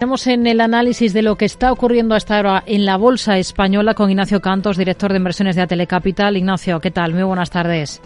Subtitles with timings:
[0.00, 3.92] Tenemos en el análisis de lo que está ocurriendo hasta ahora en la bolsa española
[3.92, 6.38] con Ignacio Cantos, director de inversiones de Atelecapital.
[6.38, 7.12] Ignacio, ¿qué tal?
[7.12, 8.00] Muy buenas tardes.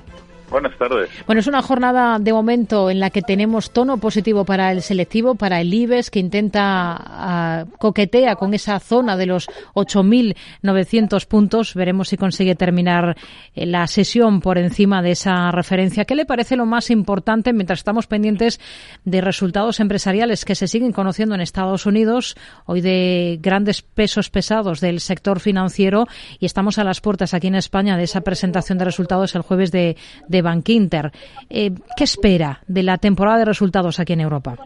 [0.50, 1.10] Buenas tardes.
[1.26, 5.34] Bueno, es una jornada de momento en la que tenemos tono positivo para el selectivo,
[5.34, 11.74] para el IBEX, que intenta uh, coquetea con esa zona de los 8.900 puntos.
[11.74, 13.16] Veremos si consigue terminar
[13.54, 16.04] eh, la sesión por encima de esa referencia.
[16.04, 18.60] ¿Qué le parece lo más importante mientras estamos pendientes
[19.04, 22.36] de resultados empresariales que se siguen conociendo en Estados Unidos,
[22.66, 26.06] hoy de grandes pesos pesados del sector financiero
[26.38, 29.72] y estamos a las puertas aquí en España de esa presentación de resultados el jueves
[29.72, 29.96] de,
[30.28, 31.10] de Bankinter.
[31.50, 34.56] Eh, ¿Qué espera de la temporada de resultados aquí en Europa?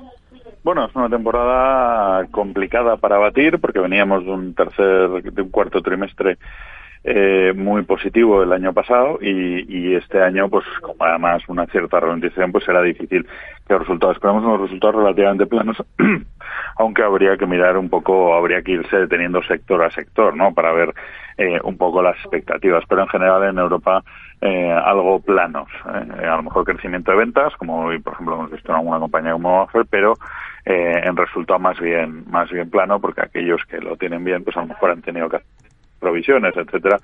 [0.64, 5.80] Bueno, es una temporada complicada para batir porque veníamos de un tercer, de un cuarto
[5.80, 6.36] trimestre
[7.04, 12.00] eh, muy positivo el año pasado y, y, este año, pues como además una cierta
[12.00, 13.24] ralentización, pues será difícil
[13.66, 14.16] que los resultados.
[14.16, 15.76] Esperamos unos resultados relativamente planos,
[16.76, 20.52] aunque habría que mirar un poco, habría que irse deteniendo sector a sector, ¿no?
[20.52, 20.94] Para ver
[21.36, 22.84] eh, un poco las expectativas.
[22.88, 24.02] Pero en general en Europa
[24.40, 25.68] eh, algo planos.
[25.86, 29.00] Eh, a lo mejor crecimiento de ventas, como hoy, por ejemplo, hemos visto en alguna
[29.00, 30.14] compañía como Buffer, pero
[30.64, 34.56] eh, en resultado más bien, más bien plano, porque aquellos que lo tienen bien, pues
[34.56, 35.38] a lo mejor han tenido que
[35.98, 36.98] provisiones, etcétera.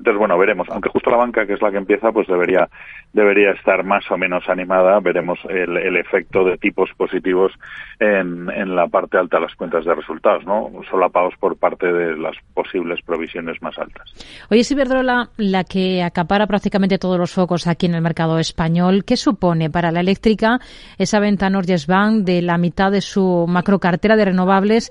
[0.00, 0.66] Entonces, bueno, veremos.
[0.70, 2.70] Aunque justo la banca, que es la que empieza, pues debería,
[3.12, 4.98] debería estar más o menos animada.
[5.00, 7.52] Veremos el, efecto de tipos positivos
[7.98, 10.70] en, en, la parte alta de las cuentas de resultados, ¿no?
[10.88, 14.10] Solapados por parte de las posibles provisiones más altas.
[14.50, 19.04] Oye, es Iberdrola la que acapara prácticamente todos los focos aquí en el mercado español.
[19.04, 20.60] ¿Qué supone para la eléctrica
[20.96, 24.90] esa venta Norges Bank de la mitad de su macrocartera de renovables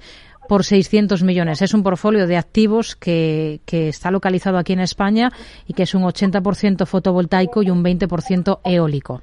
[0.49, 1.61] por 600 millones.
[1.61, 5.31] Es un portfolio de activos que, que está localizado aquí en España
[5.67, 9.21] y que es un 80% fotovoltaico y un 20% eólico.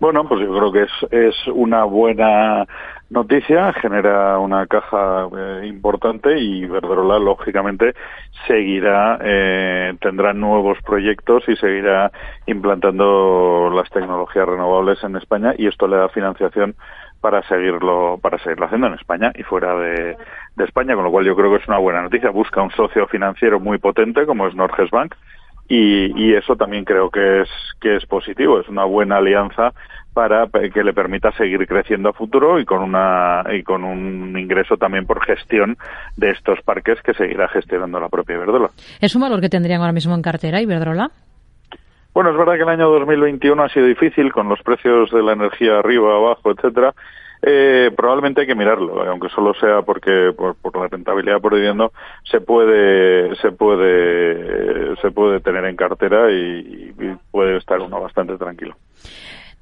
[0.00, 2.66] Bueno, pues yo creo que es, es una buena
[3.10, 7.94] noticia, genera una caja eh, importante y Verdrola, lógicamente,
[8.46, 12.12] seguirá, eh, tendrá nuevos proyectos y seguirá
[12.46, 16.76] implantando las tecnologías renovables en España y esto le da financiación
[17.20, 20.16] para seguirlo para seguirlo haciendo en España y fuera de,
[20.56, 22.30] de, España, con lo cual yo creo que es una buena noticia.
[22.30, 25.14] Busca un socio financiero muy potente como es Norges Bank
[25.68, 27.48] y, y eso también creo que es
[27.80, 28.60] que es positivo.
[28.60, 29.72] Es una buena alianza
[30.18, 34.76] para que le permita seguir creciendo a futuro y con una y con un ingreso
[34.76, 35.76] también por gestión
[36.16, 38.70] de estos parques que seguirá gestionando la propia Iberdrola.
[39.00, 41.12] ¿Es un valor que tendrían ahora mismo en cartera Iberdrola?
[42.14, 45.32] Bueno, es verdad que el año 2021 ha sido difícil con los precios de la
[45.32, 46.94] energía arriba, abajo, etcétera.
[47.40, 51.54] Eh, probablemente hay que mirarlo, aunque solo sea porque por, la rentabilidad por
[52.24, 58.36] se puede se puede se puede tener en cartera y, y puede estar uno bastante
[58.36, 58.74] tranquilo.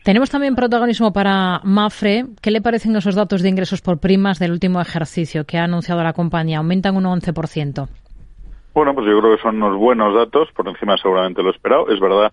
[0.06, 2.26] Tenemos también protagonismo para Mafre.
[2.40, 6.02] ¿Qué le parecen esos datos de ingresos por primas del último ejercicio que ha anunciado
[6.04, 6.58] la compañía?
[6.58, 7.88] Aumentan un 11%.
[8.76, 11.88] Bueno, pues yo creo que son unos buenos datos, por encima seguramente lo esperado.
[11.88, 12.30] Es verdad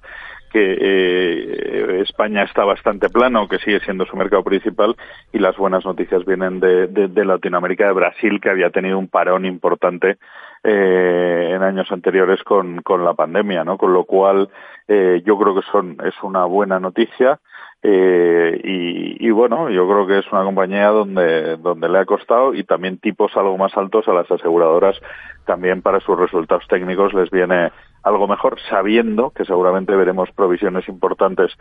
[0.52, 4.94] que eh, España está bastante plano, que sigue siendo su mercado principal,
[5.32, 9.08] y las buenas noticias vienen de, de, de Latinoamérica, de Brasil, que había tenido un
[9.08, 10.18] parón importante
[10.66, 13.78] eh, en años anteriores con, con la pandemia, ¿no?
[13.78, 14.50] Con lo cual,
[14.90, 17.40] eh, yo creo que son es una buena noticia.
[17.86, 22.54] Eh, y, y, bueno, yo creo que es una compañía donde, donde le ha costado
[22.54, 25.00] y también tipos algo más altos a las aseguradoras.
[25.46, 27.72] También para sus resultados técnicos les viene
[28.04, 31.52] algo mejor, sabiendo que seguramente veremos provisiones importantes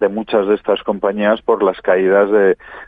[0.00, 2.28] de muchas de estas compañías por las caídas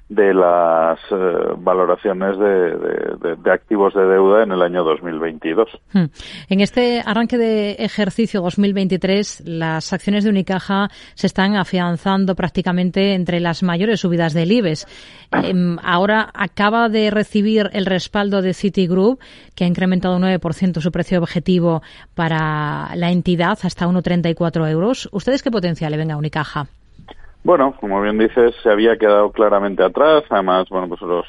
[0.09, 5.69] de, las eh, valoraciones de, activos de deuda en el año 2022.
[5.93, 6.05] Hmm.
[6.49, 13.39] En este arranque de ejercicio 2023, las acciones de Unicaja se están afianzando prácticamente entre
[13.39, 14.87] las mayores subidas del IBEX.
[15.33, 19.21] Eh, ahora acaba de recibir el respaldo de Citigroup,
[19.55, 21.83] que ha incrementado un 9% su precio objetivo
[22.15, 25.09] para la entidad hasta 1,34 euros.
[25.13, 26.67] ¿Ustedes qué potencial le venga a Unicaja?
[27.43, 30.25] Bueno, como bien dices, se había quedado claramente atrás.
[30.31, 31.27] Además, bueno, pues los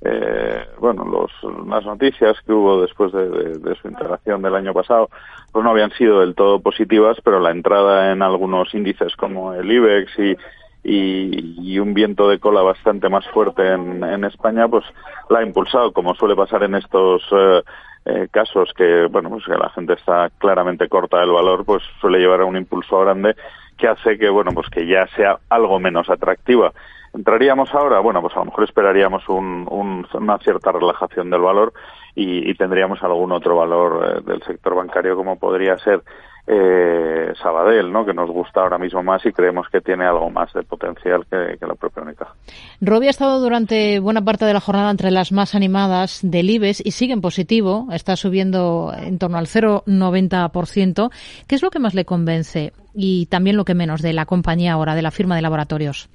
[0.00, 1.32] eh, bueno, los,
[1.66, 5.10] las noticias que hubo después de, su integración del año pasado,
[5.50, 9.70] pues no habían sido del todo positivas, pero la entrada en algunos índices como el
[9.70, 10.36] IBEX y,
[10.84, 14.84] y, y un viento de cola bastante más fuerte en, en, España, pues
[15.30, 17.62] la ha impulsado, como suele pasar en estos eh,
[18.08, 22.18] eh, casos que, bueno, pues que la gente está claramente corta del valor, pues suele
[22.18, 23.36] llevar a un impulso grande
[23.76, 26.72] que hace que, bueno, pues que ya sea algo menos atractiva.
[27.14, 28.00] ¿Entraríamos ahora?
[28.00, 31.72] Bueno, pues a lo mejor esperaríamos un, un, una cierta relajación del valor
[32.14, 36.02] y, y tendríamos algún otro valor eh, del sector bancario como podría ser
[36.50, 38.06] eh, Sabadell, ¿no?
[38.06, 41.58] que nos gusta ahora mismo más y creemos que tiene algo más de potencial que,
[41.60, 42.32] la propia Unicaja.
[42.80, 46.84] Robi ha estado durante buena parte de la jornada entre las más animadas del IBEX
[46.86, 51.10] y sigue en positivo, está subiendo en torno al 0,90%.
[51.46, 54.72] ¿Qué es lo que más le convence y también lo que menos de la compañía
[54.72, 56.08] ahora, de la firma de laboratorios?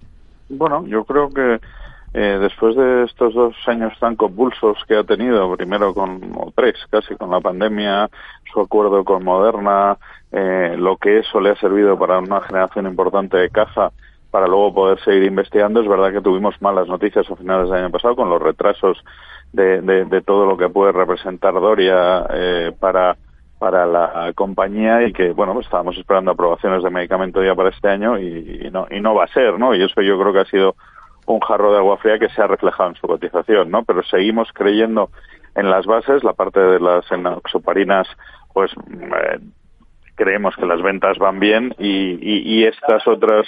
[0.50, 1.60] Bueno, yo creo que
[2.16, 6.76] eh, después de estos dos años tan convulsos que ha tenido, primero con, o tres
[6.92, 8.08] casi, con la pandemia,
[8.52, 9.98] su acuerdo con Moderna,
[10.34, 13.92] eh, lo que eso le ha servido para una generación importante de caja
[14.32, 17.92] para luego poder seguir investigando, es verdad que tuvimos malas noticias a finales del año
[17.92, 18.98] pasado con los retrasos
[19.52, 23.16] de, de, todo lo que puede representar Doria eh, para
[23.60, 27.88] para la compañía y que bueno pues estábamos esperando aprobaciones de medicamento ya para este
[27.88, 30.40] año y, y, no y no va a ser no y eso yo creo que
[30.40, 30.76] ha sido
[31.26, 33.84] un jarro de agua fría que se ha reflejado en su cotización, ¿no?
[33.84, 35.10] Pero seguimos creyendo
[35.56, 38.08] en las bases, la parte de las enoxoparinas,
[38.54, 39.40] pues eh,
[40.16, 43.48] creemos que las ventas van bien y, y, estas otras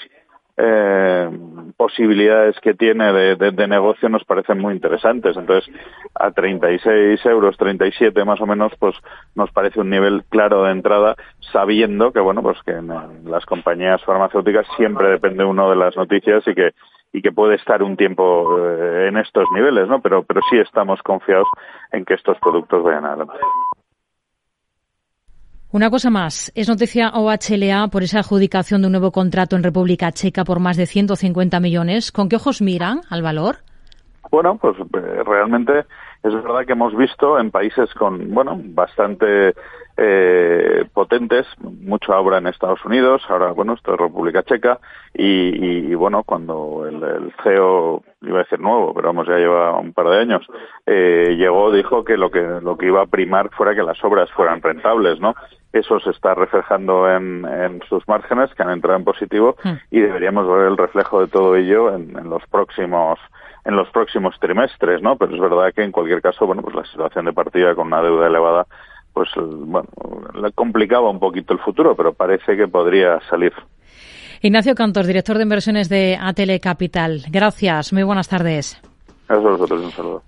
[0.58, 1.30] eh,
[1.76, 5.36] posibilidades que tiene de, de, negocio nos parecen muy interesantes.
[5.36, 5.74] Entonces,
[6.14, 8.96] a 36 euros, 37 más o menos, pues
[9.36, 11.16] nos parece un nivel claro de entrada,
[11.52, 12.90] sabiendo que, bueno, pues que en
[13.26, 16.72] las compañías farmacéuticas siempre depende uno de las noticias y que
[17.16, 20.02] y que puede estar un tiempo eh, en estos niveles, ¿no?
[20.02, 21.48] Pero, pero sí estamos confiados
[21.94, 23.38] en que estos productos vayan adelante.
[25.75, 30.10] Una cosa más, es noticia OHLA por esa adjudicación de un nuevo contrato en República
[30.13, 32.13] Checa por más de 150 millones.
[32.13, 33.57] ¿Con qué ojos miran al valor?
[34.31, 35.80] Bueno, pues eh, realmente
[36.24, 39.54] es verdad que hemos visto en países con, bueno, bastante
[39.98, 44.80] eh, potentes, mucha obra en Estados Unidos, ahora, bueno, esto es República Checa,
[45.13, 50.10] y, bueno, cuando el, CEO, iba a decir nuevo, pero vamos, ya lleva un par
[50.10, 50.45] de años,
[50.86, 54.30] eh, llegó, dijo que lo que lo que iba a primar fuera que las obras
[54.31, 55.36] fueran rentables, ¿no?
[55.80, 59.74] Eso se está reflejando en, en sus márgenes, que han entrado en positivo, hmm.
[59.92, 63.19] y deberíamos ver el reflejo de todo ello en, en los próximos
[63.66, 65.18] en los próximos trimestres, ¿no?
[65.18, 68.01] Pero es verdad que en cualquier caso, bueno, pues la situación de partida con una
[68.01, 68.68] deuda elevada,
[69.12, 69.89] pues bueno,
[70.54, 73.54] complicaba un poquito el futuro, pero parece que podría salir.
[74.42, 77.24] Ignacio Cantos, director de inversiones de Atele Capital.
[77.31, 78.80] Gracias, muy buenas tardes.
[79.27, 80.24] Gracias a vosotros, un saludo.